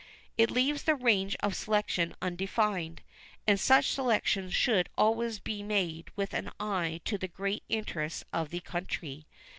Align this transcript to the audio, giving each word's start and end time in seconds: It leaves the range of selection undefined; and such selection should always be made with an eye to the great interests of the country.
It 0.35 0.49
leaves 0.49 0.85
the 0.85 0.95
range 0.95 1.35
of 1.41 1.55
selection 1.55 2.15
undefined; 2.23 3.03
and 3.45 3.59
such 3.59 3.91
selection 3.91 4.49
should 4.49 4.89
always 4.97 5.37
be 5.37 5.61
made 5.61 6.09
with 6.15 6.33
an 6.33 6.49
eye 6.59 7.01
to 7.05 7.19
the 7.19 7.27
great 7.27 7.61
interests 7.69 8.23
of 8.33 8.49
the 8.49 8.61
country. 8.61 9.27